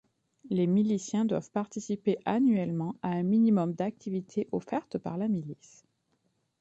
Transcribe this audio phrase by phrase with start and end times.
[0.49, 5.83] Les miliciens doivent participer annuellement à un minimum d'activités offertes par la milice.